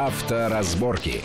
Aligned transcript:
Авторазборки. 0.00 1.22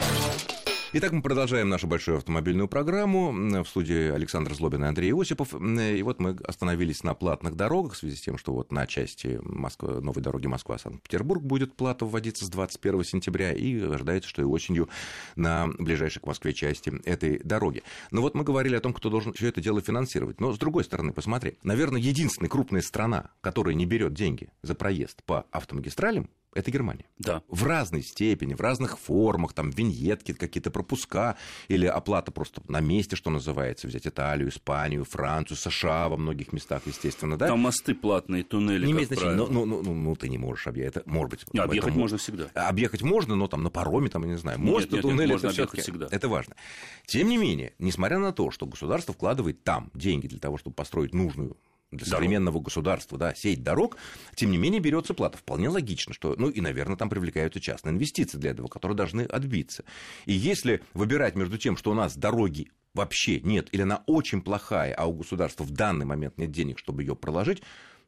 Итак, 0.93 1.11
мы 1.11 1.21
продолжаем 1.21 1.69
нашу 1.69 1.85
большую 1.85 2.17
автомобильную 2.17 2.67
программу. 2.67 3.31
В 3.63 3.67
студии 3.67 4.09
Александр 4.09 4.55
Злобин 4.55 4.83
и 4.83 4.87
Андрей 4.87 5.13
Осипов. 5.13 5.53
И 5.53 6.01
вот 6.01 6.19
мы 6.19 6.35
остановились 6.43 7.03
на 7.03 7.13
платных 7.13 7.55
дорогах 7.55 7.93
в 7.93 7.97
связи 7.97 8.15
с 8.15 8.21
тем, 8.21 8.39
что 8.39 8.51
вот 8.51 8.71
на 8.71 8.87
части 8.87 9.39
Москвы, 9.43 10.01
новой 10.01 10.23
дороги 10.23 10.47
Москва-Санкт-Петербург 10.47 11.43
будет 11.43 11.75
плата 11.75 12.03
вводиться 12.07 12.45
с 12.45 12.49
21 12.49 13.03
сентября, 13.03 13.51
и 13.53 13.79
ожидается, 13.79 14.27
что 14.27 14.41
и 14.41 14.45
осенью 14.45 14.89
на 15.35 15.67
ближайшей 15.67 16.23
к 16.23 16.25
Москве 16.25 16.51
части 16.51 16.91
этой 17.05 17.37
дороги. 17.43 17.83
Но 18.09 18.21
вот 18.21 18.33
мы 18.33 18.43
говорили 18.43 18.75
о 18.75 18.81
том, 18.81 18.91
кто 18.93 19.11
должен 19.11 19.33
все 19.33 19.49
это 19.49 19.61
дело 19.61 19.81
финансировать. 19.81 20.41
Но 20.41 20.51
с 20.51 20.57
другой 20.57 20.83
стороны, 20.83 21.13
посмотри, 21.13 21.59
наверное, 21.61 22.01
единственная 22.01 22.49
крупная 22.49 22.81
страна, 22.81 23.29
которая 23.41 23.75
не 23.75 23.85
берет 23.85 24.15
деньги 24.15 24.49
за 24.63 24.73
проезд 24.73 25.23
по 25.25 25.45
автомагистралям, 25.51 26.27
это 26.55 26.71
Германия. 26.71 27.05
Да. 27.17 27.41
В 27.47 27.63
разной 27.63 28.03
степени, 28.03 28.53
в 28.53 28.61
разных 28.61 28.99
формах, 28.99 29.53
там 29.53 29.69
виньетки, 29.69 30.33
какие-то 30.33 30.71
пропуска 30.71 31.37
или 31.67 31.85
оплата 31.85 32.31
просто 32.31 32.61
на 32.67 32.79
месте, 32.79 33.15
что 33.15 33.29
называется, 33.29 33.87
взять 33.87 34.07
Италию, 34.07 34.49
Испанию, 34.49 35.05
Францию, 35.05 35.57
США 35.57 36.09
во 36.09 36.17
многих 36.17 36.53
местах, 36.53 36.83
естественно, 36.85 37.37
да? 37.37 37.47
Там 37.47 37.59
мосты 37.59 37.95
платные, 37.95 38.43
туннели, 38.43 38.85
не 38.85 38.91
имеет 38.91 39.07
значения, 39.07 39.35
но, 39.35 39.47
ну, 39.47 39.65
ну, 39.65 39.93
ну, 39.93 40.15
ты 40.15 40.29
не 40.29 40.37
можешь 40.37 40.67
объехать, 40.67 40.97
это 40.97 41.09
может 41.09 41.31
быть. 41.31 41.53
Не, 41.53 41.59
объехать 41.59 41.89
это 41.91 41.99
можно 41.99 42.17
всегда. 42.17 42.45
Объехать 42.53 43.01
можно, 43.01 43.35
но 43.35 43.47
там 43.47 43.63
на 43.63 43.69
пароме, 43.69 44.09
там, 44.09 44.23
я 44.23 44.29
не 44.29 44.37
знаю, 44.37 44.59
мост, 44.59 44.85
нет, 44.85 44.93
нет, 44.93 45.01
туннель, 45.01 45.31
можно 45.31 45.47
это 45.47 45.55
объехать 45.55 45.79
всё-таки- 45.79 45.81
всегда. 45.81 46.15
Это 46.15 46.27
важно. 46.27 46.55
Тем 47.05 47.27
не 47.27 47.37
менее, 47.37 47.73
несмотря 47.79 48.19
на 48.19 48.31
то, 48.33 48.51
что 48.51 48.65
государство 48.65 49.13
вкладывает 49.13 49.63
там 49.63 49.91
деньги 49.93 50.27
для 50.27 50.39
того, 50.39 50.57
чтобы 50.57 50.75
построить 50.75 51.13
нужную 51.13 51.57
для 51.97 52.05
Дорогу. 52.05 52.23
современного 52.23 52.59
государства, 52.59 53.17
да, 53.17 53.35
сеть 53.35 53.63
дорог, 53.63 53.97
тем 54.35 54.51
не 54.51 54.57
менее 54.57 54.79
берется 54.79 55.13
плата. 55.13 55.37
Вполне 55.37 55.69
логично, 55.69 56.13
что, 56.13 56.35
ну 56.37 56.49
и, 56.49 56.61
наверное, 56.61 56.97
там 56.97 57.09
привлекаются 57.09 57.59
частные 57.59 57.93
инвестиции 57.93 58.37
для 58.37 58.51
этого, 58.51 58.67
которые 58.67 58.95
должны 58.95 59.21
отбиться. 59.21 59.83
И 60.25 60.33
если 60.33 60.81
выбирать 60.93 61.35
между 61.35 61.57
тем, 61.57 61.77
что 61.77 61.91
у 61.91 61.93
нас 61.93 62.15
дороги 62.15 62.69
вообще 62.93 63.39
нет, 63.39 63.69
или 63.71 63.81
она 63.81 64.03
очень 64.05 64.41
плохая, 64.41 64.93
а 64.93 65.05
у 65.05 65.13
государства 65.13 65.63
в 65.63 65.71
данный 65.71 66.05
момент 66.05 66.37
нет 66.37 66.51
денег, 66.51 66.79
чтобы 66.79 67.03
ее 67.03 67.15
проложить, 67.15 67.63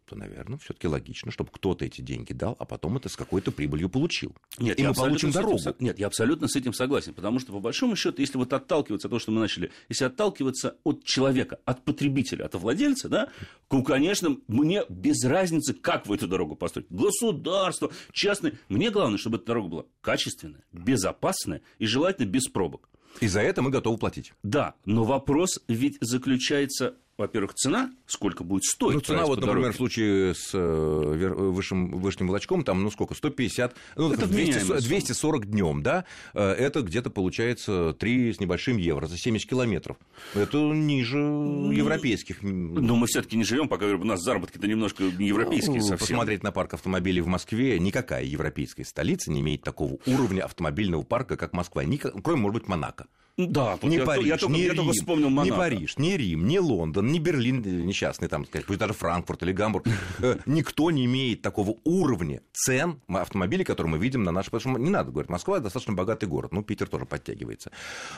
то, 0.05 0.15
наверное, 0.15 0.57
все-таки 0.59 0.87
логично, 0.87 1.31
чтобы 1.31 1.49
кто-то 1.51 1.83
эти 1.83 2.01
деньги 2.01 2.31
дал, 2.33 2.55
а 2.59 2.65
потом 2.65 2.97
это 2.97 3.09
с 3.09 3.15
какой-то 3.15 3.51
прибылью 3.51 3.89
получил. 3.89 4.35
Нет, 4.59 4.79
и 4.79 4.83
мы 4.85 4.93
получим 4.93 5.29
этим 5.29 5.39
дорогу. 5.41 5.57
со- 5.59 5.75
Нет, 5.79 5.97
я 5.99 6.07
абсолютно 6.07 6.47
с 6.47 6.55
этим 6.55 6.73
согласен, 6.73 7.13
потому 7.13 7.39
что, 7.39 7.51
по 7.53 7.59
большому 7.59 7.95
счету, 7.95 8.21
если 8.21 8.37
вот 8.37 8.53
отталкиваться 8.53 9.07
от 9.07 9.11
того, 9.11 9.19
что 9.19 9.31
мы 9.31 9.41
начали, 9.41 9.71
если 9.89 10.05
отталкиваться 10.05 10.77
от 10.83 11.03
человека, 11.03 11.59
от 11.65 11.83
потребителя, 11.83 12.45
от 12.45 12.53
владельца, 12.55 13.09
да, 13.09 13.29
то, 13.67 13.81
конечно, 13.81 14.37
мне 14.47 14.83
без 14.89 15.23
разницы, 15.23 15.73
как 15.73 16.05
вы 16.07 16.15
эту 16.15 16.27
дорогу 16.27 16.55
построите. 16.55 16.93
Государство, 16.93 17.91
частное. 18.11 18.53
Мне 18.69 18.91
главное, 18.91 19.17
чтобы 19.17 19.37
эта 19.37 19.47
дорога 19.47 19.67
была 19.69 19.85
качественная, 20.01 20.63
безопасная 20.71 21.61
и 21.79 21.85
желательно 21.87 22.27
без 22.27 22.47
пробок. 22.47 22.89
И 23.21 23.27
за 23.27 23.39
это 23.39 23.61
мы 23.61 23.69
готовы 23.69 23.97
платить. 23.97 24.33
Да, 24.43 24.75
но 24.85 25.03
вопрос 25.05 25.61
ведь 25.69 25.97
заключается, 26.01 26.95
во-первых, 27.17 27.53
цена, 27.53 27.91
сколько 28.07 28.43
будет 28.43 28.63
стоить. 28.65 28.95
Ну, 28.95 28.99
цена, 29.01 29.25
вот, 29.25 29.39
например, 29.39 29.71
в 29.71 29.75
случае 29.75 30.33
с 30.35 30.49
э, 30.53 30.57
вер- 30.57 31.33
высшим, 31.33 31.91
высшим 31.91 32.27
волочком, 32.27 32.63
там, 32.63 32.83
ну, 32.83 32.91
сколько, 32.91 33.13
150, 33.13 33.75
ну, 33.95 34.11
Это 34.11 34.27
200, 34.27 34.33
вменяемая 34.33 34.65
сумма. 34.65 34.81
240 34.81 35.45
днем, 35.45 35.83
да, 35.83 36.05
э, 36.33 36.41
это 36.43 36.81
где-то 36.81 37.09
получается 37.09 37.93
3 37.93 38.33
с 38.33 38.39
небольшим 38.39 38.77
евро 38.77 39.07
за 39.07 39.17
70 39.17 39.49
километров. 39.49 39.97
Это 40.33 40.57
ниже 40.57 41.19
европейских. 41.19 42.41
Но 42.41 42.95
мы 42.95 43.07
все-таки 43.07 43.37
не 43.37 43.43
живем, 43.45 43.69
пока 43.69 43.85
у 43.85 44.03
нас 44.03 44.21
заработки-то 44.21 44.67
немножко 44.67 45.03
не 45.03 45.27
европейские 45.27 45.77
Ну, 45.77 45.87
совсем. 45.87 45.97
Посмотреть 46.15 46.43
на 46.43 46.51
парк 46.51 46.73
автомобилей 46.73 47.21
в 47.21 47.27
Москве, 47.27 47.79
никакая 47.79 48.23
европейская 48.23 48.83
столица 48.83 49.31
не 49.31 49.39
имеет 49.41 49.61
такого 49.61 49.97
уровня 50.05 50.43
автомобильного 50.43 51.03
парка, 51.03 51.37
как 51.37 51.53
Москва, 51.53 51.83
кроме, 52.23 52.41
может 52.41 52.61
быть, 52.61 52.67
Монако. 52.67 53.07
Да, 53.37 53.77
Ни 53.81 53.95
я, 53.95 54.05
Париж, 54.05 54.25
я 54.27 54.37
только, 54.37 54.53
ни 54.53 54.59
я 54.59 54.67
Рим, 54.69 54.77
только 54.77 54.93
вспомнил 54.93 55.29
ни 55.29 55.33
Монако. 55.33 55.57
Париж, 55.57 55.97
ни 55.97 56.13
Рим, 56.13 56.47
ни 56.47 56.57
Лондон, 56.57 57.11
ни 57.11 57.19
Берлин 57.19 57.61
э, 57.65 57.69
несчастный, 57.83 58.29
там, 58.29 58.45
пусть 58.65 58.79
даже 58.79 58.93
Франкфурт 58.93 59.43
или 59.43 59.51
Гамбург. 59.51 59.87
Э, 60.19 60.37
Никто 60.45 60.89
не 60.89 61.03
имеет 61.03 61.41
такого 61.41 61.75
уровня 61.83 62.41
цен 62.53 63.01
автомобилей, 63.09 63.65
которые 63.65 63.91
мы 63.91 63.97
видим 63.97 64.23
на 64.23 64.31
нашей... 64.31 64.51
Потому 64.51 64.75
что 64.75 64.81
не 64.81 64.89
надо 64.89 65.11
говорить, 65.11 65.29
Москва 65.29 65.59
достаточно 65.59 65.93
богатый 65.93 66.29
город, 66.29 66.53
ну, 66.53 66.63
Питер 66.63 66.87
тоже 66.87 67.05
подтягивается. 67.05 67.71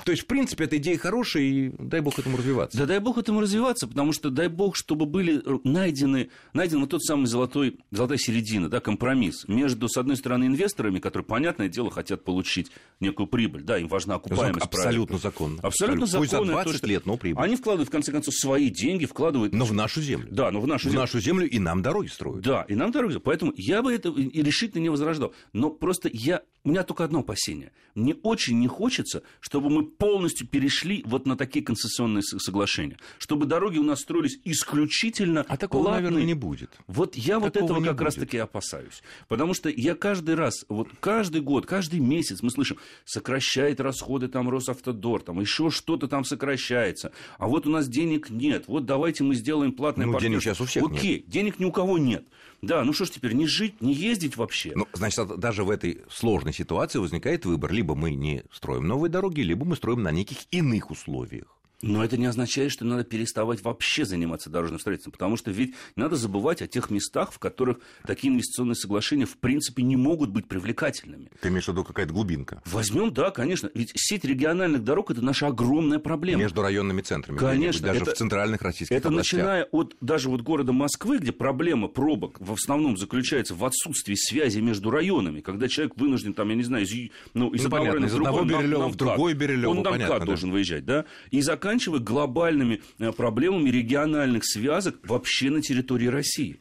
То 0.05 0.11
есть, 0.11 0.23
в 0.23 0.27
принципе, 0.27 0.65
эта 0.65 0.77
идея 0.77 0.99
хорошая, 0.99 1.41
и 1.41 1.71
дай 1.79 2.01
бог 2.01 2.19
этому 2.19 2.37
развиваться. 2.37 2.77
Да 2.77 2.85
дай 2.85 2.99
бог 2.99 3.17
этому 3.17 3.41
развиваться, 3.41 3.87
потому 3.87 4.13
что 4.13 4.29
дай 4.29 4.49
бог, 4.49 4.75
чтобы 4.75 5.07
были 5.07 5.41
найдены, 5.63 6.29
найден 6.53 6.81
вот 6.81 6.91
тот 6.91 7.03
самый 7.03 7.25
золотой, 7.25 7.79
золотая 7.89 8.19
середина, 8.19 8.69
да, 8.69 8.81
компромисс 8.81 9.47
между, 9.47 9.89
с 9.89 9.97
одной 9.97 10.15
стороны, 10.15 10.45
инвесторами, 10.45 10.99
которые, 10.99 11.25
понятное 11.25 11.69
дело, 11.69 11.89
хотят 11.89 12.23
получить 12.23 12.71
некую 12.99 13.25
прибыль, 13.25 13.63
да, 13.63 13.79
им 13.79 13.87
важна 13.87 14.15
окупаемость 14.15 14.63
Абсолютно 14.63 15.06
проекта. 15.07 15.29
законно. 15.29 15.59
Абсолютно 15.61 16.01
Пусть 16.01 16.11
за 16.11 16.19
законно. 16.29 16.51
20 16.53 16.81
то, 16.81 16.87
лет, 16.87 17.05
но 17.05 17.17
прибыль. 17.17 17.43
Они 17.43 17.55
вкладывают, 17.55 17.89
в 17.89 17.91
конце 17.91 18.11
концов, 18.11 18.33
свои 18.35 18.69
деньги, 18.69 19.05
вкладывают... 19.05 19.53
Но 19.53 19.65
в 19.65 19.73
нашу 19.73 20.01
землю. 20.01 20.27
Да, 20.31 20.51
но 20.51 20.61
в 20.61 20.67
нашу 20.67 20.87
В 20.87 20.91
землю. 20.91 21.01
нашу 21.01 21.19
землю 21.19 21.49
и 21.49 21.59
нам 21.59 21.81
дороги 21.81 22.07
строят. 22.07 22.41
Да, 22.41 22.65
и 22.67 22.75
нам 22.75 22.91
дороги. 22.91 23.17
Поэтому 23.19 23.53
я 23.55 23.81
бы 23.81 23.93
это 23.93 24.09
и 24.09 24.41
решительно 24.43 24.81
не 24.81 24.89
возрождал. 24.89 25.33
Но 25.53 25.69
просто 25.69 26.09
я... 26.11 26.41
У 26.67 26.69
меня 26.69 26.83
только 26.83 27.05
одно 27.05 27.19
опасение. 27.19 27.71
Мне 27.95 28.13
очень 28.23 28.59
не 28.59 28.67
хочется, 28.67 29.23
чтобы 29.39 29.69
мы 29.69 29.85
полностью 29.85 30.45
перешли 30.45 31.01
вот 31.05 31.25
на 31.25 31.37
такие 31.37 31.63
концессионные 31.63 32.21
соглашения. 32.21 32.97
Чтобы 33.19 33.45
дороги 33.45 33.77
у 33.77 33.83
нас 33.83 34.01
строились 34.01 34.37
исключительно 34.43 35.45
А 35.47 35.55
такого, 35.55 35.83
платные. 35.83 36.01
наверное, 36.03 36.25
не 36.27 36.33
будет. 36.33 36.71
Вот 36.87 37.15
я 37.15 37.39
вот 37.39 37.53
Такого 37.53 37.69
этого 37.71 37.79
не 37.79 37.87
как 37.87 38.01
раз 38.01 38.15
будет. 38.15 38.25
таки 38.27 38.37
опасаюсь. 38.39 39.01
Потому 39.29 39.53
что 39.53 39.69
я 39.69 39.95
каждый 39.95 40.35
раз, 40.35 40.65
вот 40.67 40.89
каждый 40.99 41.39
год, 41.39 41.65
каждый 41.65 42.01
месяц 42.01 42.41
мы 42.41 42.49
слышим, 42.51 42.77
сокращает 43.05 43.79
расходы 43.79 44.27
там 44.27 44.49
Росавтодор, 44.49 45.21
там 45.21 45.39
еще 45.39 45.69
что-то 45.69 46.09
там 46.09 46.25
сокращается. 46.25 47.13
А 47.37 47.47
вот 47.47 47.65
у 47.65 47.69
нас 47.69 47.87
денег 47.87 48.29
нет. 48.29 48.65
Вот 48.67 48.85
давайте 48.85 49.23
мы 49.23 49.35
сделаем 49.35 49.71
платное 49.71 50.05
Ну, 50.05 50.19
денег 50.19 50.41
партнерство. 50.41 50.41
сейчас 50.51 50.61
у 50.61 50.65
всех 50.65 50.83
нет. 50.83 50.91
Окей, 50.99 51.23
денег 51.27 51.59
ни 51.59 51.63
у 51.65 51.71
кого 51.71 51.97
нет. 51.97 52.27
Да, 52.61 52.83
ну 52.83 52.93
что 52.93 53.05
ж 53.05 53.11
теперь, 53.11 53.33
не 53.33 53.45
жить, 53.45 53.81
не 53.81 53.93
ездить 53.93 54.35
вообще? 54.35 54.71
Ну, 54.75 54.87
значит, 54.93 55.37
даже 55.37 55.63
в 55.63 55.69
этой 55.69 56.01
сложной 56.09 56.53
ситуации 56.53 56.99
возникает 56.99 57.45
выбор. 57.45 57.71
Либо 57.71 57.95
мы 57.95 58.11
не 58.11 58.43
строим 58.51 58.87
новые 58.87 59.11
дороги, 59.11 59.41
либо 59.41 59.65
мы 59.65 59.75
строим 59.75 60.01
на 60.01 60.11
неких 60.11 60.37
иных 60.51 60.89
условиях. 60.89 61.56
Но 61.83 62.03
это 62.03 62.17
не 62.17 62.25
означает, 62.25 62.71
что 62.71 62.85
надо 62.85 63.03
переставать 63.03 63.63
вообще 63.63 64.03
заниматься 64.03 64.49
дорожным 64.49 64.79
строительством, 64.79 65.11
потому 65.11 65.37
что 65.37 65.51
ведь 65.51 65.75
надо 65.95 66.15
забывать 66.15 66.63
о 66.63 66.67
тех 66.67 66.89
местах, 66.89 67.31
в 67.31 67.37
которых 67.37 67.77
такие 68.05 68.33
инвестиционные 68.33 68.73
соглашения 68.75 69.25
в 69.27 69.37
принципе 69.37 69.83
не 69.83 69.95
могут 69.95 70.31
быть 70.31 70.47
привлекательными. 70.47 71.29
Ты 71.39 71.49
имеешь 71.49 71.65
в 71.65 71.67
виду 71.67 71.83
какая-то 71.83 72.11
глубинка? 72.13 72.63
Возьмем, 72.65 73.13
да, 73.13 73.29
конечно. 73.29 73.69
Ведь 73.75 73.91
сеть 73.95 74.25
региональных 74.25 74.83
дорог 74.83 75.11
это 75.11 75.21
наша 75.21 75.47
огромная 75.47 75.99
проблема. 75.99 76.41
Между 76.41 76.63
районными 76.63 77.01
центрами. 77.01 77.37
Конечно, 77.37 77.85
даже 77.87 78.01
это- 78.01 78.11
в 78.11 78.17
центральных 78.17 78.63
российских 78.63 78.95
Это 78.95 79.09
областях. 79.09 79.37
начиная 79.39 79.63
от 79.65 79.95
даже 80.01 80.29
вот 80.29 80.41
города 80.41 80.71
Москвы, 80.73 81.19
где 81.19 81.31
проблема 81.31 81.87
пробок 81.89 82.37
в 82.39 82.53
основном 82.53 82.97
заключается 82.97 83.53
в 83.53 83.63
отсутствии 83.63 84.15
связи 84.15 84.59
между 84.59 84.89
районами, 84.89 85.41
когда 85.41 85.67
человек 85.67 85.95
вынужден, 85.95 86.33
там, 86.33 86.49
я 86.49 86.55
не 86.55 86.63
знаю, 86.63 86.85
из, 86.85 87.11
ну, 87.35 87.51
из 87.53 87.61
Ну, 87.61 87.67
одного 87.67 87.85
понятно, 87.85 88.05
из 88.07 88.13
одного 88.15 88.43
на 88.43 88.87
в 88.87 88.95
другой 88.95 89.33
Бирюлёво, 89.35 89.71
Он 89.71 89.77
на 89.83 89.91
понятно, 89.91 90.19
да. 90.19 90.25
должен 90.25 90.51
выезжать, 90.51 90.83
да, 90.83 91.05
и 91.29 91.39
заканчивая 91.41 91.66
глобальными 92.03 92.81
э, 92.99 93.11
проблемами 93.11 93.69
региональных 93.69 94.45
связок 94.45 94.95
вообще 95.03 95.49
на 95.49 95.61
территории 95.61 96.07
России. 96.07 96.59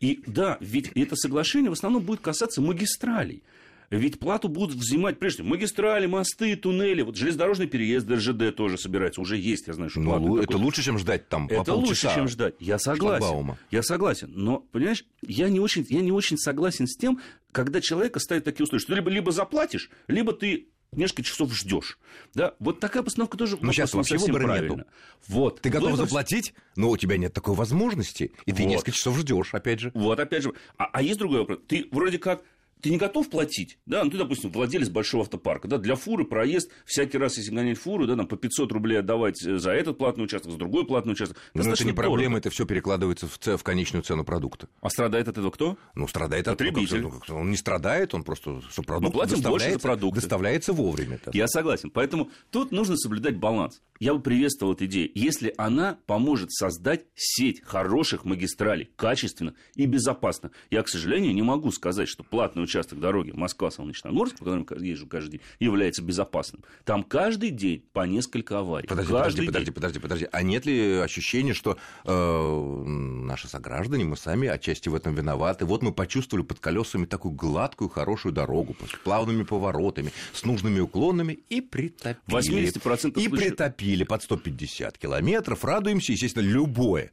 И 0.00 0.22
да, 0.26 0.58
ведь 0.60 0.90
это 0.94 1.16
соглашение 1.16 1.70
в 1.70 1.74
основном 1.74 2.02
будет 2.02 2.20
касаться 2.20 2.60
магистралей. 2.60 3.42
Ведь 3.90 4.18
плату 4.18 4.48
будут 4.48 4.76
взимать, 4.76 5.18
прежде 5.18 5.36
всего, 5.42 5.48
магистрали, 5.48 6.04
мосты, 6.04 6.54
туннели. 6.56 7.00
Вот 7.00 7.16
железнодорожный 7.16 7.66
переезд 7.66 8.06
РЖД 8.10 8.54
тоже 8.54 8.76
собирается. 8.76 9.22
Уже 9.22 9.38
есть, 9.38 9.66
я 9.66 9.72
знаю, 9.72 9.88
что 9.88 10.00
Ну, 10.00 10.10
лу- 10.10 10.40
такой. 10.40 10.44
это 10.44 10.58
лучше, 10.58 10.82
чем 10.82 10.98
ждать 10.98 11.28
там 11.30 11.48
по 11.48 11.54
Это 11.54 11.72
лучше, 11.72 12.08
чем 12.14 12.28
ждать. 12.28 12.54
Я 12.60 12.78
согласен. 12.78 13.20
шлагбаума. 13.24 13.58
Я 13.70 13.82
согласен. 13.82 14.30
Но, 14.34 14.58
понимаешь, 14.58 15.06
я 15.26 15.48
не, 15.48 15.58
очень, 15.58 15.86
я 15.88 16.02
не 16.02 16.12
очень 16.12 16.36
согласен 16.36 16.86
с 16.86 16.98
тем, 16.98 17.18
когда 17.50 17.80
человека 17.80 18.20
ставят 18.20 18.44
такие 18.44 18.64
условия, 18.64 18.82
что 18.82 18.94
либо, 18.94 19.08
либо 19.10 19.32
заплатишь, 19.32 19.88
либо 20.06 20.34
ты 20.34 20.68
несколько 20.92 21.22
часов 21.22 21.52
ждешь. 21.52 21.98
Да? 22.34 22.54
Вот 22.58 22.80
такая 22.80 23.02
постановка 23.02 23.36
тоже 23.36 23.58
Но 23.60 23.72
сейчас 23.72 23.92
не 23.92 23.98
вообще 23.98 24.18
выбора 24.18 24.44
правильно. 24.44 24.74
нету. 24.76 24.84
Вот. 25.28 25.60
Ты 25.60 25.70
готов 25.70 25.90
Выбор- 25.92 26.06
заплатить, 26.06 26.54
но 26.76 26.90
у 26.90 26.96
тебя 26.96 27.16
нет 27.16 27.32
такой 27.32 27.54
возможности, 27.54 28.32
и 28.46 28.52
ты 28.52 28.62
Вот. 28.62 28.68
несколько 28.70 28.92
часов 28.92 29.16
ждешь, 29.18 29.54
опять 29.54 29.80
же. 29.80 29.90
Вот, 29.94 30.18
опять 30.20 30.42
же. 30.42 30.52
А, 30.76 30.86
а 30.92 31.02
есть 31.02 31.18
другой 31.18 31.40
вопрос. 31.40 31.60
Ты 31.68 31.88
вроде 31.90 32.18
как 32.18 32.42
ты 32.80 32.90
не 32.90 32.96
готов 32.96 33.28
платить, 33.30 33.78
да, 33.86 34.04
ну 34.04 34.10
ты, 34.10 34.18
допустим, 34.18 34.50
владелец 34.50 34.88
большого 34.88 35.22
автопарка, 35.24 35.68
да, 35.68 35.78
для 35.78 35.94
фуры 35.96 36.24
проезд, 36.24 36.70
всякий 36.84 37.18
раз, 37.18 37.36
если 37.38 37.50
гонять 37.54 37.78
фуру, 37.78 38.06
да, 38.06 38.16
там 38.16 38.26
по 38.26 38.36
500 38.36 38.70
рублей 38.72 38.98
отдавать 39.00 39.42
э, 39.44 39.58
за 39.58 39.72
этот 39.72 39.98
платный 39.98 40.24
участок, 40.24 40.52
за 40.52 40.58
другой 40.58 40.86
платный 40.86 41.12
участок. 41.12 41.36
Но 41.54 41.62
это 41.62 41.84
не 41.84 41.92
проблема, 41.92 42.34
дорого. 42.34 42.38
это 42.38 42.50
все 42.50 42.66
перекладывается 42.66 43.26
в, 43.26 43.38
ц- 43.38 43.56
в 43.56 43.62
конечную 43.62 44.02
цену 44.02 44.24
продукта. 44.24 44.68
А 44.80 44.90
страдает 44.90 45.28
от 45.28 45.38
этого 45.38 45.50
кто? 45.50 45.76
Ну, 45.94 46.06
страдает 46.08 46.46
от 46.48 46.58
Потребитель. 46.58 47.02
ну, 47.02 47.10
как- 47.10 47.30
Он 47.30 47.50
не 47.50 47.56
страдает, 47.56 48.14
он 48.14 48.22
просто, 48.24 48.60
что 48.70 48.82
продукт 48.82 49.12
платим 49.12 49.30
больше 49.34 49.42
за 49.42 49.42
доставляется, 49.50 49.78
продукты. 49.88 50.20
доставляется 50.20 50.72
вовремя. 50.72 51.18
так. 51.24 51.34
Я 51.34 51.48
согласен. 51.48 51.90
Поэтому 51.90 52.30
тут 52.50 52.70
нужно 52.72 52.96
соблюдать 52.96 53.36
баланс. 53.36 53.80
Я 54.00 54.14
бы 54.14 54.20
приветствовал 54.20 54.74
эту 54.74 54.86
идею, 54.86 55.10
если 55.14 55.52
она 55.56 55.98
поможет 56.06 56.52
создать 56.52 57.04
сеть 57.14 57.62
хороших 57.64 58.24
магистралей, 58.24 58.90
качественно 58.96 59.54
и 59.74 59.86
безопасно. 59.86 60.50
Я, 60.70 60.82
к 60.82 60.88
сожалению, 60.88 61.34
не 61.34 61.42
могу 61.42 61.70
сказать, 61.72 62.08
что 62.08 62.22
платный 62.22 62.62
участок 62.62 63.00
дороги 63.00 63.32
Москва-Солнечногорск, 63.32 64.38
по 64.38 64.44
которому 64.44 64.66
я 64.78 64.90
езжу 64.90 65.06
каждый 65.06 65.32
день, 65.32 65.40
является 65.58 66.02
безопасным. 66.02 66.62
Там 66.84 67.02
каждый 67.02 67.50
день 67.50 67.82
по 67.92 68.06
несколько 68.06 68.58
аварий. 68.60 68.86
Подожди, 68.86 69.12
каждый 69.12 69.46
подожди, 69.46 69.64
день. 69.66 69.74
подожди, 69.74 69.98
подожди, 69.98 69.98
подожди. 70.00 70.28
А 70.32 70.42
нет 70.42 70.66
ли 70.66 70.98
ощущения, 70.98 71.54
что 71.54 71.76
э, 72.04 72.82
наши 72.84 73.48
сограждане, 73.48 74.04
мы 74.04 74.16
сами 74.16 74.48
отчасти 74.48 74.88
в 74.88 74.94
этом 74.94 75.14
виноваты? 75.14 75.64
Вот 75.64 75.82
мы 75.82 75.92
почувствовали 75.92 76.44
под 76.44 76.60
колесами 76.60 77.04
такую 77.06 77.32
гладкую, 77.34 77.88
хорошую 77.88 78.32
дорогу, 78.32 78.76
с 78.86 78.96
плавными 79.02 79.42
поворотами, 79.42 80.12
с 80.32 80.44
нужными 80.44 80.80
уклонами 80.80 81.38
и 81.48 81.60
притопили. 81.60 82.18
80% 82.28 83.18
И 83.18 83.26
случаев- 83.26 83.30
притопили 83.30 83.87
под 84.04 84.22
150 84.22 84.98
километров. 84.98 85.64
Радуемся, 85.64 86.12
естественно, 86.12 86.44
любое. 86.44 87.10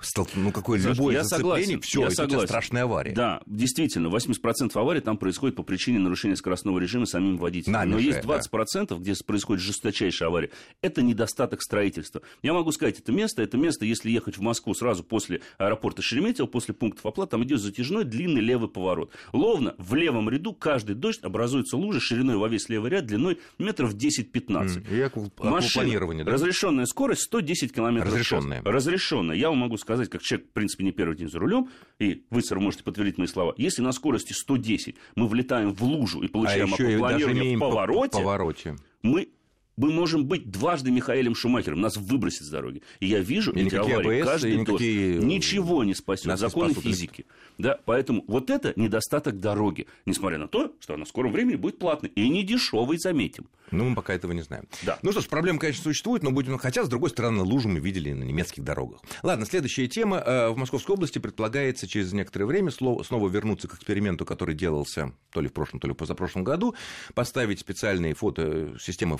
Столк- 0.00 0.30
Ну, 0.34 0.52
какое 0.52 0.78
Саш, 0.80 0.96
любое 0.96 1.14
я 1.14 1.24
зацепление, 1.24 1.64
согласен, 1.64 1.80
все, 1.80 2.00
я 2.00 2.06
это 2.08 2.16
согласен. 2.16 2.46
страшная 2.48 2.82
авария. 2.84 3.12
Да, 3.12 3.40
действительно, 3.46 4.08
80% 4.08 4.76
аварий 4.76 5.00
там 5.00 5.16
происходит 5.16 5.56
по 5.56 5.62
причине 5.62 5.98
нарушения 5.98 6.36
скоростного 6.36 6.78
режима 6.78 7.06
самим 7.06 7.38
водителем. 7.38 7.72
Нами 7.72 7.92
Но 7.92 7.98
же, 7.98 8.04
есть 8.06 8.22
да. 8.22 8.38
20%, 8.38 8.98
где 8.98 9.14
происходит 9.26 9.62
жесточайшая 9.62 10.28
авария. 10.28 10.50
Это 10.82 11.02
недостаток 11.02 11.62
строительства. 11.62 12.20
Я 12.42 12.52
могу 12.52 12.72
сказать, 12.72 12.98
это 12.98 13.12
место, 13.12 13.42
это 13.42 13.56
место, 13.56 13.84
если 13.84 14.10
ехать 14.10 14.36
в 14.36 14.42
Москву 14.42 14.74
сразу 14.74 15.02
после 15.02 15.40
аэропорта 15.58 16.02
Шереметьево, 16.02 16.46
после 16.46 16.74
пунктов 16.74 17.06
оплаты, 17.06 17.30
там 17.32 17.44
идет 17.44 17.60
затяжной 17.60 18.04
длинный 18.04 18.40
левый 18.40 18.68
поворот. 18.68 19.10
Ловно 19.32 19.74
в 19.78 19.94
левом 19.94 20.28
ряду 20.28 20.52
каждый 20.52 20.94
дождь 20.94 21.20
образуется 21.22 21.76
лужа 21.76 22.00
шириной 22.00 22.36
во 22.36 22.48
весь 22.48 22.68
левый 22.68 22.90
ряд, 22.90 23.06
длиной 23.06 23.38
метров 23.58 23.94
10-15. 23.94 24.76
М, 24.76 24.84
И 24.94 25.00
аквапланирование, 25.00 26.24
да? 26.24 26.32
разрешенная 26.32 26.84
скорость 26.86 27.22
110 27.22 27.72
км 27.72 28.04
Разрешенная. 28.06 28.62
Разрешенная. 28.62 29.36
Я 29.36 29.48
вам 29.48 29.58
могу 29.58 29.76
сказать, 29.76 29.85
как 30.10 30.22
человек, 30.22 30.48
в 30.48 30.52
принципе, 30.52 30.84
не 30.84 30.92
первый 30.92 31.16
день 31.16 31.28
за 31.30 31.38
рулем, 31.38 31.68
и 31.98 32.24
вы, 32.30 32.42
сэр, 32.42 32.58
можете 32.60 32.84
подтвердить 32.84 33.18
мои 33.18 33.26
слова, 33.26 33.54
если 33.56 33.82
на 33.82 33.92
скорости 33.92 34.32
110 34.32 34.96
мы 35.14 35.26
влетаем 35.28 35.72
в 35.72 35.82
лужу 35.82 36.22
и 36.22 36.26
А 36.26 36.28
получаем 36.28 36.66
еще 36.68 36.94
и 36.94 36.98
даже 36.98 37.32
имеем 37.32 37.58
в 37.58 37.62
по- 37.62 37.68
повороте, 37.70 38.12
повороте. 38.18 38.76
мы 39.02 39.28
мы 39.76 39.90
можем 39.92 40.24
быть 40.26 40.50
дважды 40.50 40.90
Михаилом 40.90 41.34
Шумахером, 41.34 41.80
нас 41.80 41.96
выбросит 41.96 42.42
с 42.44 42.48
дороги. 42.50 42.82
И 43.00 43.06
я 43.06 43.20
вижу 43.20 43.52
И 43.52 43.64
эти 43.66 43.74
аварии 43.74 44.20
АБС, 44.20 44.28
каждый 44.30 44.56
дождь. 44.56 44.68
никакие, 44.70 45.18
Ничего 45.18 45.84
не 45.84 45.94
спасет. 45.94 46.26
нас 46.26 46.40
не 46.40 46.48
Законы 46.48 46.72
спасут. 46.72 46.84
физики. 46.90 47.26
Да, 47.58 47.78
поэтому 47.84 48.24
вот 48.26 48.50
это 48.50 48.72
недостаток 48.76 49.40
дороги. 49.40 49.86
Несмотря 50.04 50.38
на 50.38 50.48
то, 50.48 50.72
что 50.80 50.94
она 50.94 51.04
в 51.04 51.08
скором 51.08 51.32
времени 51.32 51.56
будет 51.56 51.78
платной. 51.78 52.10
И 52.14 52.28
не 52.28 52.42
дешевой, 52.42 52.98
заметим. 52.98 53.46
Ну, 53.70 53.88
мы 53.88 53.96
пока 53.96 54.14
этого 54.14 54.32
не 54.32 54.42
знаем. 54.42 54.68
Да. 54.82 54.98
Ну 55.02 55.10
что 55.12 55.20
ж, 55.20 55.26
проблема, 55.26 55.58
конечно, 55.58 55.82
существует, 55.82 56.22
но 56.22 56.30
будем... 56.30 56.56
Хотя, 56.58 56.84
с 56.84 56.88
другой 56.88 57.10
стороны, 57.10 57.42
лужу 57.42 57.68
мы 57.68 57.80
видели 57.80 58.12
на 58.12 58.22
немецких 58.22 58.62
дорогах. 58.62 59.00
Ладно, 59.22 59.44
следующая 59.46 59.88
тема. 59.88 60.22
Э, 60.24 60.48
В 60.50 60.56
Московской 60.56 60.94
области 60.94 61.18
предполагается 61.18 61.88
через 61.88 62.12
некоторое 62.12 62.44
время 62.46 62.70
снова 62.70 63.28
вернуться 63.28 63.66
к 63.68 63.74
эксперименту, 63.74 64.24
который 64.24 64.54
делался 64.54 65.12
то 65.32 65.40
ли 65.40 65.48
в 65.48 65.52
прошлом, 65.52 65.80
то 65.80 65.88
ли 65.88 65.94
в 65.94 65.96
позапрошлом 65.96 66.44
году, 66.44 66.74
поставить 67.14 67.58
специальные 67.60 68.14
фото... 68.14 68.76
системы 68.80 69.16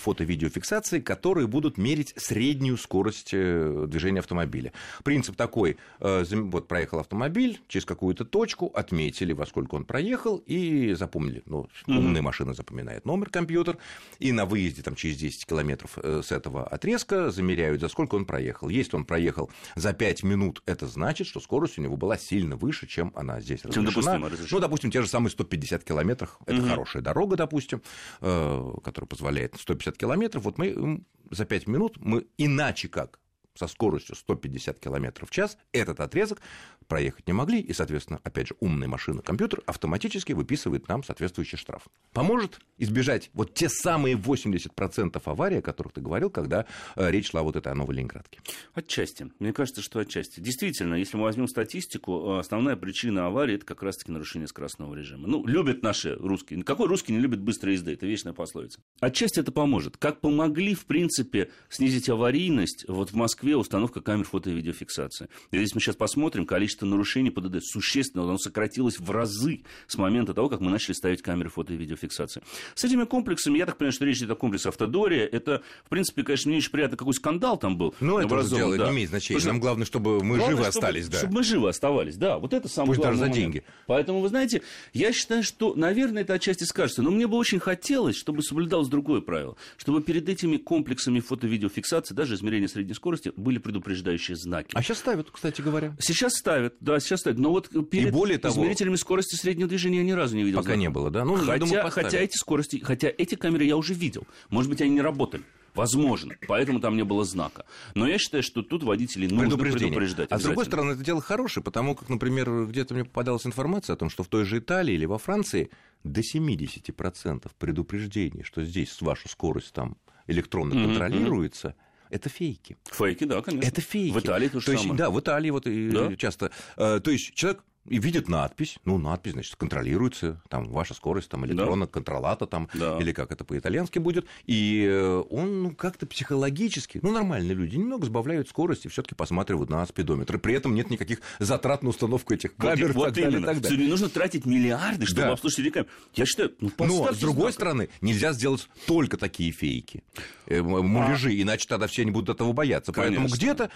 фото-видеофиксации, 0.51 1.01
которые 1.01 1.47
будут 1.47 1.79
мерить 1.79 2.15
среднюю 2.17 2.77
скорость 2.77 3.31
э, 3.33 3.87
движения 3.89 4.21
автомобиля. 4.21 4.73
Принцип 5.05 5.37
такой. 5.37 5.77
э, 6.01 6.25
Вот 6.33 6.69
проехал 6.69 7.01
автомобиль, 7.01 7.61
через 7.69 7.85
какую-то 7.85 8.25
точку 8.25 8.67
отметили, 8.75 9.33
во 9.33 9.47
сколько 9.47 9.75
он 9.75 9.85
проехал, 9.85 10.43
и 10.47 10.95
запомнили. 10.95 11.43
Ну, 11.47 11.69
умная 11.87 12.23
машина 12.23 12.55
запоминает 12.55 13.05
номер 13.05 13.31
компьютер, 13.31 13.79
и 14.19 14.33
на 14.33 14.47
выезде 14.47 14.83
там, 14.83 14.95
через 14.95 15.17
10 15.17 15.47
километров 15.47 15.99
э, 16.03 16.23
с 16.25 16.33
этого 16.33 16.67
отрезка 16.67 17.31
замеряют, 17.31 17.81
за 17.81 17.89
сколько 17.89 18.15
он 18.15 18.25
проехал. 18.25 18.69
Если 18.69 18.97
он 18.97 19.05
проехал 19.05 19.51
за 19.75 19.93
5 19.93 20.23
минут, 20.23 20.63
это 20.67 20.87
значит, 20.87 21.27
что 21.27 21.41
скорость 21.41 21.79
у 21.79 21.83
него 21.83 21.97
была 21.97 22.17
сильно 22.19 22.57
выше, 22.57 22.87
чем 22.87 23.13
она 23.17 23.41
здесь 23.41 23.65
разрешена. 23.65 23.87
допустимо 23.91 24.29
разрешена. 24.29 24.49
Ну, 24.53 24.61
допустим, 24.61 24.91
те 24.91 25.03
же 25.03 25.09
самые 25.09 25.31
150 25.31 25.85
километров. 25.85 26.39
Это 26.47 26.63
хорошая 26.63 27.03
дорога, 27.03 27.37
допустим, 27.37 27.83
которая 28.21 29.07
позволяет 29.09 29.55
150 29.59 29.97
километров. 29.97 30.36
Вот 30.41 30.59
мы 30.59 31.05
за 31.31 31.45
5 31.45 31.67
минут, 31.67 31.97
мы 31.99 32.27
иначе 32.39 32.89
как 32.89 33.21
со 33.57 33.67
скоростью 33.67 34.15
150 34.17 34.79
километров 34.79 35.31
в 35.31 35.33
час 35.33 35.59
этот 35.73 36.01
отрезок 36.01 36.41
проехать 36.87 37.27
не 37.27 37.33
могли, 37.33 37.61
и, 37.61 37.73
соответственно, 37.73 38.21
опять 38.23 38.49
же, 38.49 38.55
умная 38.61 38.89
машина, 38.89 39.23
компьютер 39.23 39.63
автоматически 39.67 40.33
выписывает 40.33 40.89
нам 40.89 41.03
соответствующий 41.03 41.59
штраф. 41.59 41.89
Поможет 42.13 42.61
избежать 42.79 43.31
вот 43.35 43.55
те 43.55 43.69
самые 43.69 44.17
80% 44.17 45.21
аварий, 45.25 45.59
о 45.59 45.63
которых 45.63 45.93
ты 45.93 46.01
говорил, 46.01 46.31
когда 46.31 46.67
э, 46.95 47.11
речь 47.11 47.31
шла 47.31 47.43
вот 47.43 47.57
этой 47.57 47.73
о 47.73 47.75
Новой 47.75 47.97
Ленинградке. 47.97 48.41
Отчасти. 48.75 49.31
Мне 49.39 49.53
кажется, 49.53 49.83
что 49.83 49.99
отчасти. 49.99 50.41
Действительно, 50.41 50.95
если 50.95 51.17
мы 51.17 51.25
возьмем 51.25 51.49
статистику, 51.49 52.37
э, 52.37 52.39
основная 52.39 52.77
причина 52.77 53.27
аварии 53.27 53.57
это 53.57 53.67
как 53.67 53.83
раз-таки 53.83 54.13
нарушение 54.13 54.49
скоростного 54.49 54.95
режима. 54.95 55.27
Ну, 55.27 55.47
любят 55.47 55.83
наши 55.83 56.15
русские. 56.15 56.63
Какой 56.63 56.87
русский 56.87 57.13
не 57.13 57.19
любит 57.19 57.41
быстрой 57.41 57.75
езды? 57.75 57.93
Это 57.93 58.07
вечная 58.07 58.33
пословица. 58.33 58.81
Отчасти 59.01 59.41
это 59.41 59.53
поможет. 59.53 59.97
Как 59.97 60.21
помогли, 60.21 60.75
в 60.75 60.87
принципе, 60.87 61.51
снизить 61.69 62.09
аварийность, 62.09 62.87
вот 62.89 63.11
в 63.11 63.15
Москве 63.15 63.46
установка 63.55 64.01
камер 64.01 64.25
фото 64.25 64.51
и 64.51 64.55
видеофиксации. 64.55 65.29
И 65.51 65.59
здесь 65.59 65.75
мы 65.75 65.81
сейчас 65.81 65.97
посмотрим, 65.97 66.47
количество 66.47 66.87
нарушений 66.87 67.31
ПДД 67.31 67.63
существенно, 67.63 68.25
оно 68.25 68.39
сократилось 68.39 68.99
в 68.99 69.11
разы 69.11 69.63
с 69.87 69.97
момента 69.97 70.35
того, 70.35 70.49
как 70.49 70.61
мы 70.61 70.71
начали 70.71 70.95
ставить 70.95 71.23
камеры 71.23 71.51
фото 71.51 71.75
и 71.75 71.77
видеофиксации. 71.77 72.43
С 72.75 72.85
этими 72.85 73.05
комплексами, 73.05 73.59
я 73.59 73.67
так 73.67 73.77
понимаю, 73.77 73.93
что 73.93 74.05
речь 74.05 74.19
идет 74.19 74.31
о 74.31 74.35
комплексе 74.37 74.69
Автодория, 74.71 75.27
это, 75.27 75.63
в 75.85 75.89
принципе, 75.89 76.23
конечно, 76.23 76.51
не 76.51 76.57
очень 76.57 76.71
приятно, 76.71 76.97
какой 76.97 77.15
скандал 77.15 77.57
там 77.59 77.77
был. 77.77 77.95
Ну, 78.01 78.19
это 78.19 78.35
уже 78.35 78.57
дело 78.57 78.77
да. 78.77 78.87
не 78.87 78.95
имеет 78.97 79.11
значения. 79.11 79.39
Потому 79.39 79.53
Нам 79.53 79.61
главное, 79.61 79.87
чтобы 79.87 80.23
мы 80.25 80.37
Главное, 80.39 80.57
живы 80.57 80.63
чтобы- 80.65 80.69
остались, 80.69 81.09
да. 81.09 81.19
Чтобы 81.19 81.35
мы 81.35 81.43
живы 81.43 81.69
оставались, 81.69 82.17
да. 82.17 82.39
Вот 82.39 82.53
это 82.53 82.69
самое 82.69 82.89
Пусть 82.95 83.01
даже 83.01 83.17
главное. 83.17 83.35
за 83.35 83.41
деньги. 83.41 83.65
Поэтому, 83.87 84.21
вы 84.21 84.29
знаете, 84.29 84.63
я 84.93 85.13
считаю, 85.13 85.43
что, 85.43 85.75
наверное, 85.75 86.23
это 86.23 86.35
отчасти 86.35 86.65
скажется. 86.65 87.03
Но 87.03 87.11
мне 87.11 87.27
бы 87.27 87.37
очень 87.37 87.59
хотелось, 87.59 88.17
чтобы 88.17 88.43
соблюдалось 88.43 88.89
другое 88.89 89.21
правило. 89.21 89.57
Чтобы 89.77 90.03
перед 90.03 90.29
этими 90.29 90.57
комплексами 90.57 91.21
фото-видеофиксации, 91.21 92.15
даже 92.15 92.35
измерения 92.35 92.69
средней 92.69 92.95
скорости, 92.95 93.33
были 93.37 93.59
предупреждающие 93.59 94.37
знаки. 94.37 94.71
А 94.75 94.83
сейчас 94.83 94.99
ставят, 94.99 95.31
кстати 95.31 95.61
говоря. 95.61 95.97
Сейчас 96.01 96.35
ставят, 96.35 96.75
да, 96.81 96.99
сейчас 97.01 97.21
ставят. 97.21 97.39
Но 97.39 97.51
вот 97.51 97.69
перед 97.91 98.13
более 98.13 98.39
того- 98.39 98.55
измерителями 98.55 98.97
скорости 98.97 99.37
среднего 99.37 99.69
движения 99.69 99.99
я 99.99 100.05
ни 100.05 100.13
разу 100.13 100.37
не 100.37 100.43
видел. 100.43 100.59
Пока 100.59 100.69
знаков. 100.69 100.81
не 100.81 100.89
было, 100.91 101.11
да? 101.11 101.25
Ну, 101.25 101.37
я 101.39 101.45
хотя, 101.45 101.59
думаю, 101.59 101.91
хотя 101.91 102.19
эти 102.19 102.37
скорости, 102.37 102.81
хотя 102.83 103.09
эти 103.09 103.35
камеры 103.35 103.65
я 103.65 103.77
уже 103.77 103.95
видел. 103.95 104.27
Может 104.49 104.71
быть, 104.71 104.81
они 104.81 104.91
не 104.91 105.01
работали. 105.03 105.45
Возможно. 105.75 106.35
Поэтому 106.49 106.81
там 106.81 106.97
не 106.97 107.05
было 107.05 107.23
знака. 107.25 107.67
Но 107.95 108.09
я 108.09 108.17
считаю, 108.17 108.43
что 108.43 108.63
тут 108.63 108.83
водителей 108.83 109.29
нужно 109.29 109.59
предупреждать. 109.59 110.33
А 110.33 110.39
с 110.39 110.43
другой 110.43 110.65
стороны, 110.65 110.93
это 110.93 111.05
дело 111.05 111.21
хорошее, 111.21 111.63
потому 111.63 111.95
как, 111.95 112.09
например, 112.09 112.65
где-то 112.65 112.95
мне 112.95 113.05
попадалась 113.05 113.47
информация 113.47 113.93
о 113.93 113.97
том, 113.99 114.09
что 114.09 114.23
в 114.23 114.29
той 114.29 114.47
же 114.47 114.59
Италии 114.59 114.95
или 114.95 115.05
во 115.05 115.19
Франции 115.19 115.71
до 116.03 116.23
70% 116.23 117.51
предупреждений, 117.59 118.43
что 118.43 118.65
здесь 118.65 118.97
ваша 119.03 119.29
скорость 119.29 119.73
там 119.75 119.99
электронно 120.27 120.75
Мгм, 120.75 120.85
контролируется, 120.87 121.75
это 122.11 122.29
фейки. 122.29 122.77
Фейки, 122.93 123.25
да, 123.25 123.43
конечно. 123.43 123.69
Это 123.69 123.81
фейки. 123.81 124.13
В 124.13 124.19
Италии 124.21 124.49
то 124.49 124.61
же 124.61 124.71
есть, 124.73 124.83
самое. 124.83 124.99
Да, 124.99 125.11
в 125.11 125.19
Италии 125.21 125.51
вот 125.51 125.65
Да. 125.65 126.17
часто. 126.17 126.51
э, 126.77 127.01
то 127.03 127.11
есть 127.11 127.35
человек 127.35 127.63
и 127.89 127.99
видит 127.99 128.29
надпись, 128.29 128.79
ну, 128.85 128.99
надпись, 128.99 129.33
значит, 129.33 129.57
контролируется, 129.57 130.41
там, 130.49 130.65
ваша 130.69 130.95
скорость, 130.95 131.29
там, 131.29 131.45
электронно, 131.47 131.87
контролата, 131.87 132.47
там, 132.47 132.69
Да. 132.75 132.99
или 132.99 133.13
как 133.13 133.33
это 133.33 133.45
по-итальянски 133.45 133.99
будет, 133.99 134.27
и 134.47 134.85
э, 134.89 135.23
он, 135.31 135.63
ну, 135.63 135.75
как-то 135.75 136.07
психологически, 136.07 137.01
ну, 137.03 137.13
нормальные 137.13 137.55
люди, 137.55 137.77
немного 137.77 138.07
сбавляют 138.07 138.49
скорость 138.49 138.87
и 138.87 138.89
все 138.89 139.03
таки 139.03 139.15
посматривают 139.15 139.71
на 139.71 139.85
спидометр, 139.87 140.37
и 140.37 140.39
при 140.39 140.55
этом 140.55 140.75
нет 140.75 140.91
никаких 140.91 141.21
затрат 141.39 141.83
на 141.83 141.91
установку 141.91 142.35
этих 142.35 142.51
Вот, 142.59 142.71
камер 142.71 142.91
и 142.91 142.93
вот 142.93 143.05
так 143.07 143.15
далее, 143.15 143.31
и 143.31 143.35
именно. 143.35 143.47
так 143.47 143.61
далее. 143.61 143.79
Не 143.79 143.89
нужно 143.89 144.09
тратить 144.09 144.47
миллиарды, 144.47 145.07
чтобы 145.07 145.23
Да. 145.23 145.33
обслужить 145.33 145.73
камеры. 145.73 145.91
Я 146.15 146.27
считаю, 146.27 146.53
ну, 146.61 146.69
Но, 146.79 146.87
поставьте 146.87 147.15
с 147.17 147.19
другой 147.21 147.43
знак. 147.45 147.55
стороны, 147.55 147.89
нельзя 148.01 148.33
сделать 148.33 148.69
только 148.87 149.17
такие 149.17 149.53
фейки, 149.53 150.03
э, 150.47 150.61
муляжи, 150.63 151.41
иначе 151.41 151.67
тогда 151.69 151.87
все 151.87 152.03
они 152.03 152.11
будут 152.11 152.35
этого 152.37 152.53
бояться. 152.53 152.93
Поэтому 152.93 153.17
Конечно. 153.29 153.37
где-то 153.37 153.71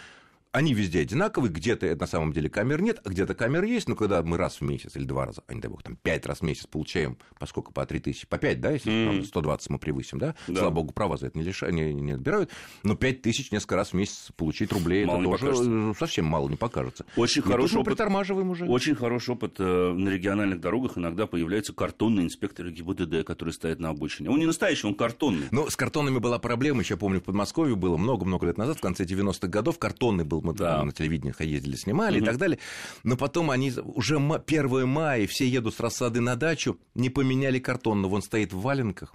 они 0.53 0.75
везде 0.75 1.01
одинаковые, 1.01 1.53
где-то 1.53 1.95
на 1.97 2.07
самом 2.07 2.33
деле 2.33 2.49
камер 2.49 2.83
нет, 2.83 3.01
а 3.05 3.09
где-то 3.11 3.35
камер 3.35 3.65
есть, 3.65 3.89
но 3.89 3.95
когда 3.95 4.23
мы 4.23 4.37
раз 4.37 4.57
в 4.57 4.63
месяц 4.63 4.97
или 4.97 5.05
два 5.05 5.27
раза, 5.27 5.43
а 5.47 5.55
не 5.55 5.61
дай 5.61 5.71
бог, 5.71 5.83
там 5.83 5.97
пять 5.97 6.27
раз 6.27 6.39
в 6.41 6.43
месяц 6.43 6.67
получаем, 6.67 7.19
поскольку 7.39 7.73
по 7.73 7.87
3 7.87 8.01
тысячи, 8.01 8.27
по 8.27 8.37
5, 8.37 8.61
да, 8.61 8.71
если 8.73 9.05
правда, 9.07 9.27
120 9.27 9.71
мы 9.71 9.79
превысим, 9.79 10.19
да? 10.19 10.35
Да. 10.49 10.55
слава 10.61 10.71
богу, 10.71 10.93
права 10.93 11.17
за 11.17 11.29
это 11.29 11.39
не, 11.39 11.45
лиша- 11.45 11.71
не, 11.71 11.95
не 11.95 12.13
отбирают, 12.13 12.51
но 12.83 12.97
5 12.97 13.23
тысяч 13.23 13.53
несколько 13.53 13.77
раз 13.77 13.91
в 13.91 13.95
месяц 13.95 14.31
получить 14.37 14.73
рублей, 14.73 15.05
Мало 15.05 15.21
это 15.21 15.25
тоже 15.31 15.45
покажется. 15.47 15.71
э, 15.71 15.95
совсем 15.99 16.25
мало 16.25 16.49
не 16.49 16.57
покажется. 16.57 17.07
Очень 17.17 17.43
хороший 17.43 17.77
опыт. 17.77 17.95
притормаживаем 17.95 18.51
уже. 18.51 18.67
Очень 18.67 18.97
хороший 18.97 19.31
опыт. 19.35 19.55
э, 19.59 19.93
На 19.93 20.09
региональных 20.09 20.61
дорогах 20.61 20.99
иногда 20.99 21.27
появляются 21.27 21.73
картонные 21.73 22.27
инспекторы 22.27 22.73
ГИБДД, 22.73 23.25
которые 23.25 23.53
стоят 23.53 23.79
на 23.79 23.91
обочине. 23.91 24.31
Он 24.31 24.39
не 24.39 24.47
настоящий, 24.47 24.87
он 24.89 24.95
картонный. 24.95 25.47
Ну, 25.53 25.71
с 25.71 25.77
картонами 25.77 26.19
была 26.19 26.39
проблема, 26.41 26.81
еще 26.81 26.97
помню, 26.97 27.21
в 27.21 27.25
Подмосковье 27.25 27.77
было 27.77 27.97
много-много 27.97 28.47
лет 28.47 28.59
назад, 28.59 28.79
в 28.79 28.81
конце 28.81 29.05
90-х 29.05 29.47
годов, 29.47 29.79
картонный 29.79 30.25
был 30.25 30.40
был, 30.41 30.53
мы 30.53 30.59
Да. 30.59 30.77
там 30.79 30.87
на 30.89 30.93
телевидении 30.93 31.35
ездили, 31.45 31.77
снимали 31.77 32.17
и 32.19 32.21
Мгм. 32.21 32.27
так 32.27 32.37
далее. 32.39 32.59
Но 33.05 33.17
потом 33.17 33.51
они 33.51 33.73
уже 33.85 34.19
ма- 34.19 34.39
1 34.39 34.87
мая, 34.87 35.27
все 35.27 35.47
едут 35.49 35.75
с 35.75 35.81
рассады 35.81 36.21
на 36.21 36.37
дачу, 36.37 36.79
не 36.95 37.11
поменяли 37.11 37.59
картон, 37.59 38.03
но 38.03 38.09
вон 38.09 38.23
стоит 38.23 38.53
в 38.53 38.61
валенках, 38.61 39.15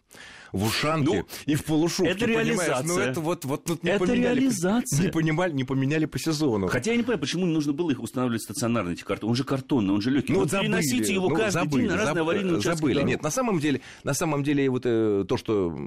в 0.51 0.63
ушанке 0.65 1.17
Ну, 1.19 1.25
и 1.45 1.55
в 1.55 1.65
полушубке, 1.65 2.11
это 2.11 2.25
понимаешь? 2.25 2.47
реализация. 2.47 2.85
Ну, 2.87 2.99
это 2.99 3.19
вот, 3.19 3.45
вот 3.45 3.63
тут 3.65 3.83
не 3.83 3.89
Это 3.91 4.05
поменяли. 4.05 4.39
реализация. 4.39 5.03
Не, 5.05 5.09
понимали, 5.11 5.51
не 5.51 5.63
поменяли 5.65 6.05
по 6.05 6.17
сезону. 6.17 6.67
Хотя 6.67 6.91
я 6.91 6.97
не 6.97 7.03
понимаю, 7.03 7.19
почему 7.19 7.45
не 7.45 7.53
нужно 7.53 7.73
было 7.73 7.91
их 7.91 8.01
устанавливать 8.01 8.41
стационарно, 8.43 8.91
эти 8.91 9.03
картоны. 9.03 9.31
Он 9.31 9.35
же 9.35 9.43
картонный, 9.43 9.93
он 9.93 10.01
же 10.01 10.11
легкий. 10.11 10.33
Ну, 10.33 10.39
вот 10.39 10.51
забыли, 10.51 10.67
переносите 10.67 11.13
его 11.13 11.29
ну, 11.29 11.35
каждый 11.35 11.51
забыли, 11.63 11.81
день 11.81 11.89
на 11.91 11.97
разные 11.97 12.15
заб- 12.15 12.19
аварийные 12.21 12.53
участки 12.57 12.77
Забыли. 12.79 12.93
дорог. 12.95 13.09
Нет, 13.09 13.23
на 13.23 13.31
самом 13.31 13.59
деле, 13.59 13.81
на 14.03 14.13
самом 14.13 14.43
деле 14.43 14.69
вот 14.69 14.83
э, 14.85 15.25
то, 15.27 15.37
что 15.37 15.77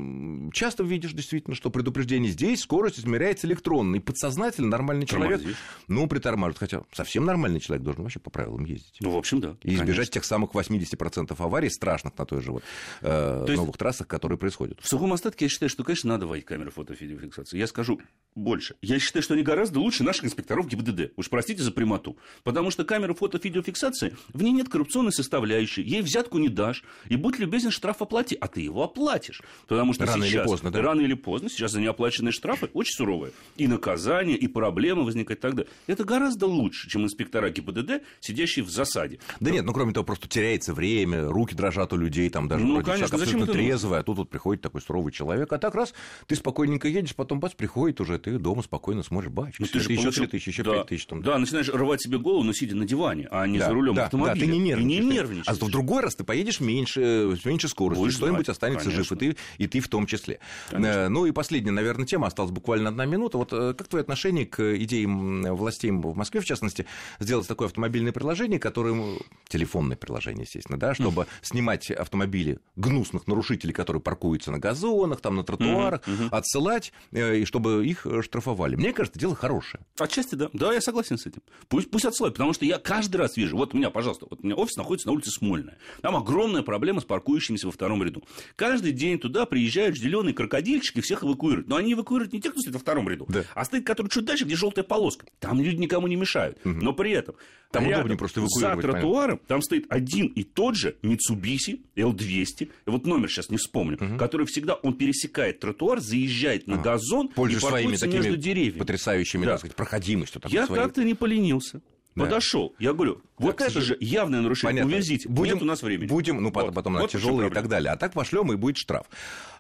часто 0.53 0.83
видишь 0.85 1.13
действительно, 1.13 1.57
что 1.57 1.71
предупреждение 1.71 2.31
здесь, 2.31 2.61
скорость 2.61 2.99
измеряется 2.99 3.47
электронно, 3.47 3.97
и 3.97 4.01
подсознательно 4.01 4.69
нормальный 4.69 5.07
человек, 5.07 5.28
Тормозишь. 5.37 5.57
ну, 5.89 6.07
притормаживает. 6.07 6.59
Хотя 6.59 6.83
совсем 6.93 7.25
нормальный 7.25 7.61
человек 7.61 7.85
должен 7.85 8.03
вообще 8.03 8.21
по 8.21 8.31
правилам 8.31 8.65
ездить. 8.65 8.97
Ну, 9.01 9.11
в 9.11 9.17
общем, 9.17 9.41
да. 9.41 9.57
И 9.63 9.75
избежать 9.75 9.87
конечно. 9.87 10.13
тех 10.13 10.25
самых 10.25 10.53
80% 10.53 11.35
аварий 11.39 11.71
страшных 11.71 12.17
на 12.19 12.27
той 12.27 12.43
же 12.43 12.53
вот 12.53 12.63
э, 13.03 13.45
То 13.47 13.53
новых 13.53 13.77
трассах, 13.77 14.07
которые 14.07 14.39
происходят. 14.39 14.79
В 14.81 14.89
сухом 14.89 15.13
остатке 15.13 15.45
я 15.45 15.49
считаю, 15.49 15.71
что, 15.71 15.85
конечно, 15.85 16.09
надо 16.09 16.27
вводить 16.27 16.45
камеры 16.45 16.71
фото-видеофиксации. 16.71 17.59
Я 17.59 17.67
скажу 17.67 18.01
больше. 18.35 18.77
Я 18.83 18.99
считаю, 18.99 19.23
что 19.23 19.35
они 19.35 19.43
гораздо 19.43 19.81
лучше 19.81 20.05
наших 20.05 20.27
инспекторов 20.27 20.69
ГИБДД. 20.69 21.13
Уж 21.17 21.29
простите 21.29 21.63
за 21.63 21.73
прямоту. 21.73 22.17
Потому 22.45 22.71
что 22.71 22.85
камера 22.85 23.15
фото-видеофиксации, 23.15 24.17
в 24.33 24.43
ней 24.43 24.53
нет 24.53 24.69
коррупционной 24.69 25.13
составляющей, 25.13 25.83
ей 25.83 26.03
взятку 26.03 26.39
не 26.39 26.49
дашь, 26.49 26.85
и 27.09 27.17
будь 27.17 27.39
любезен, 27.39 27.71
штраф 27.71 28.03
оплати. 28.03 28.37
А 28.41 28.49
ты 28.49 28.61
его 28.61 28.85
оплатишь. 28.85 29.43
Потому 29.67 29.93
что 29.93 30.07
Рано 30.07 30.25
или 30.25 30.31
сейчас, 30.31 30.47
поздно, 30.47 30.71
да. 30.71 30.83
рано 30.83 31.01
или 31.01 31.15
поздно, 31.15 31.49
сейчас 31.51 31.73
за 31.73 31.81
неоплаченные 31.81 32.33
штрафы 32.33 32.71
очень 32.73 32.95
суровые. 32.95 33.33
И 33.57 33.67
наказание, 33.67 34.37
и 34.37 34.47
проблемы 34.47 35.05
возникают 35.05 35.18
и 35.23 35.35
так 35.37 35.55
далее. 35.55 35.71
Это 35.87 36.05
гораздо 36.05 36.47
лучше, 36.47 36.89
чем 36.89 37.05
инспектора 37.05 37.51
ГИБДД, 37.51 38.03
сидящие 38.21 38.65
в 38.65 38.71
засаде. 38.71 39.19
Да 39.41 39.51
нет, 39.51 39.65
ну 39.65 39.73
кроме 39.73 39.93
того, 39.93 40.05
просто 40.05 40.29
теряется 40.29 40.73
время, 40.75 41.29
руки 41.29 41.55
дрожат 41.55 41.93
у 41.93 41.97
людей, 41.97 42.29
там 42.31 42.49
даже 42.49 42.65
Ну, 42.65 42.75
вроде 42.75 42.87
конечно, 42.87 43.09
человек 43.09 43.27
зачем 43.27 43.43
абсолютно 43.43 43.61
это 43.61 43.69
трезвый, 43.69 43.99
а 44.01 44.03
тут 44.03 44.19
вот 44.19 44.31
приходит 44.31 44.63
такой 44.63 44.81
суровый 44.81 45.13
человек, 45.13 45.53
а 45.53 45.59
так 45.59 45.75
раз 45.75 45.95
ты 46.27 46.37
спокойненько 46.37 46.89
едешь, 46.89 47.15
потом 47.15 47.41
бац, 47.41 47.55
приходит 47.55 48.01
уже, 48.01 48.19
ты 48.19 48.39
дома 48.39 48.63
спокойно 48.63 49.03
смотришь, 49.03 49.31
бачка, 49.31 49.57
Ну, 49.63 49.67
ты 49.67 49.81
же 49.81 49.93
еще 49.93 50.03
получил- 50.05 50.23
3 50.25 50.27
тысячи, 50.29 50.49
еще 50.51 50.63
да, 50.63 50.73
5 50.75 50.87
тысяч. 50.87 51.07
Там, 51.07 51.23
Да, 51.23 51.39
начинаешь 51.39 51.69
рвать 51.69 52.03
себе 52.03 52.19
голову, 52.19 52.43
но 52.45 52.53
сидя 52.53 52.77
на 52.77 52.87
диване, 52.87 53.29
а 53.31 53.47
не 53.47 53.59
Да, 53.59 53.67
за 53.67 53.73
рулем 53.75 53.95
да, 53.95 54.05
автомобиля. 54.07 54.35
Да, 54.35 54.41
ты 54.41 54.47
не 54.47 54.59
нервничаешь. 54.59 55.03
И 55.03 55.07
не 55.07 55.13
нервничаешь. 55.15 55.59
А 55.61 55.65
в 55.65 55.71
другой 55.71 56.03
раз 56.03 56.15
ты 56.17 56.25
поедешь 56.25 56.61
меньше, 56.61 57.37
с 57.41 57.45
меньшей 57.45 57.69
скоростью, 57.71 58.11
что-нибудь 58.11 58.49
останется 58.49 58.91
жив, 58.91 59.07
и 59.13 59.17
конечно. 59.17 59.37
ты, 59.57 59.63
и 59.63 59.67
ты 59.67 59.81
в 59.81 59.89
том 59.89 60.07
числе. 60.07 60.39
Конечно. 60.71 60.89
Э, 60.89 61.09
Ну 61.09 61.27
и 61.27 61.33
последняя, 61.33 61.73
наверное, 61.73 62.07
тема, 62.07 62.27
осталась 62.27 62.53
буквально 62.53 62.91
одна 62.91 63.05
минута. 63.07 63.39
Вот 63.39 63.53
э, 63.53 63.75
как 63.75 63.89
твое 63.89 64.03
отношение 64.03 64.47
к 64.47 64.77
идее 64.77 65.07
властей 65.09 65.91
в 65.91 66.17
Москве, 66.17 66.41
в 66.41 66.45
частности, 66.45 66.87
сделать 67.21 67.47
такое 67.49 67.69
автомобильное 67.69 68.13
приложение, 68.13 68.59
которое, 68.59 69.19
телефонное 69.49 69.97
приложение, 69.97 70.45
естественно, 70.45 70.79
да, 70.79 70.95
чтобы 70.95 71.27
снимать 71.43 71.91
автомобили 71.91 72.59
гнусных 72.77 73.27
нарушителей, 73.27 73.73
которые 73.73 74.03
паркуются 74.03 74.51
на 74.51 74.59
газонах, 74.59 75.21
там 75.21 75.37
на 75.37 75.45
тротуарах, 75.45 76.03
отсылать, 76.31 76.93
э, 77.13 77.39
и 77.39 77.45
чтобы 77.45 77.87
их 77.87 78.07
э, 78.07 78.23
штрафовали. 78.23 78.77
Мне 78.77 78.93
кажется, 78.93 79.19
дело 79.19 79.35
хорошее. 79.35 79.85
Отчасти, 79.99 80.35
да. 80.35 80.49
Да, 80.53 80.73
я 80.73 80.81
согласен 80.81 81.19
с 81.19 81.27
этим. 81.27 81.43
Пусть, 81.69 81.91
пусть 81.91 82.05
отсылают, 82.05 82.35
потому 82.35 82.53
что 82.53 82.65
я 82.65 82.79
каждый 82.79 83.17
раз 83.17 83.37
вижу, 83.37 83.57
вот 83.57 83.75
у 83.75 83.77
меня, 83.77 83.91
пожалуйста, 83.91 84.27
вот 84.31 84.41
у 84.43 84.47
меня 84.47 84.57
офис 84.57 84.77
находится 84.77 85.09
на 85.09 85.13
улице 85.15 85.31
Смольная. 85.31 85.79
Там 86.03 86.17
огромная 86.17 86.63
проблема 86.63 87.01
с 87.01 87.05
паркующимися 87.05 87.67
во 87.67 87.73
втором 87.73 88.03
ряду. 88.03 88.23
Каждый 88.57 88.93
день 88.93 89.19
туда 89.19 89.47
приезжают 89.47 89.97
зеленые 89.97 90.35
крокодильчики, 90.35 91.01
всех 91.01 91.23
эвакуируют. 91.25 91.69
Но 91.69 91.77
они 91.77 91.93
эвакуируют 91.93 92.33
не 92.33 92.41
тех, 92.41 92.53
кто 92.53 92.61
стоит 92.61 92.75
во 92.75 92.81
втором 92.81 93.09
ряду, 93.09 93.27
Да. 93.29 93.45
а 93.55 93.65
стоит, 93.65 93.87
который 93.87 94.09
чуть 94.09 94.25
дальше, 94.25 94.45
где 94.45 94.57
желтая 94.57 94.85
полоска. 94.99 95.27
Там 95.39 95.61
люди 95.61 95.77
никому 95.77 96.07
не 96.09 96.17
мешают. 96.17 96.59
Но 96.65 96.93
при 96.93 97.13
этом 97.13 97.35
Там 97.71 97.85
рядом 97.85 98.01
удобнее 98.07 98.19
просто 98.19 98.41
за 98.47 98.77
тротуаром 98.77 99.41
там 99.47 99.63
стоит 99.63 99.87
один 99.91 100.27
и 100.27 100.43
тот 100.43 100.75
же 100.77 100.97
Mitsubishi 101.03 101.81
L200, 101.97 102.63
и 102.87 102.91
вот 102.91 103.07
номер 103.07 103.29
сейчас 103.31 103.51
не 103.51 103.57
вспомню, 103.59 104.17
который 104.19 104.47
всегда, 104.47 104.75
он 104.75 104.95
пересекает 104.95 105.61
тротуар, 105.61 106.01
заезжает 106.01 106.67
на 106.67 106.77
газон 106.79 107.29
Пользуясь 107.29 107.63
и 107.63 107.67
своими 107.67 107.83
паркуется 107.85 108.07
такими 108.07 108.23
между 108.23 108.37
деревьями. 108.39 108.79
потрясающими, 108.79 109.45
Да. 109.45 109.51
так 109.53 109.59
сказать, 109.61 109.77
проходимостью. 109.77 110.41
Я 110.49 110.67
своей. 110.67 110.83
как-то 110.83 111.05
не 111.05 111.15
поленился. 111.15 111.81
Да. 112.19 112.25
Подошел. 112.25 112.75
Я 112.79 112.93
говорю, 112.93 113.23
вот 113.39 113.57
к 113.57 113.61
это 113.61 113.81
же 113.81 113.97
явное 114.01 114.41
нарушение. 114.41 114.83
Понятно. 114.83 114.97
Увезите. 114.97 115.29
Будем, 115.29 115.55
Нет 115.55 115.63
у 115.63 115.67
нас 115.67 115.83
времени. 115.83 116.09
Будем, 116.09 116.43
ну, 116.43 116.51
потом, 116.51 116.69
Вот. 116.71 116.75
потом 116.75 116.95
Вот 116.97 117.11
тяжелые 117.11 117.51
и 117.51 117.53
так 117.53 117.69
далее. 117.69 117.93
А 117.93 117.97
так 117.97 118.13
пошлем, 118.13 118.53
и 118.53 118.57
будет 118.57 118.77
штраф. 118.77 119.07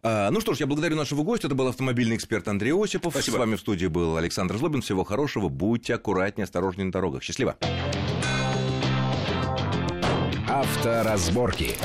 А, 0.02 0.30
ну 0.30 0.40
что 0.40 0.54
ж, 0.54 0.58
я 0.58 0.66
благодарю 0.66 0.96
нашего 0.96 1.22
гостя. 1.22 1.46
Это 1.46 1.54
был 1.54 1.68
автомобильный 1.68 2.16
эксперт 2.16 2.46
Андрей 2.48 2.72
Осипов. 2.72 3.12
Спасибо. 3.12 3.36
С 3.36 3.38
вами 3.38 3.54
в 3.56 3.60
студии 3.60 3.86
был 3.86 4.16
Александр 4.16 4.56
Злобин. 4.56 4.82
Всего 4.82 5.04
хорошего. 5.04 5.48
Будьте 5.48 5.94
аккуратнее, 5.94 6.44
осторожнее 6.44 6.86
на 6.86 6.92
дорогах. 6.92 7.22
Счастливо. 7.22 7.56
Авторазборки. 10.48 11.76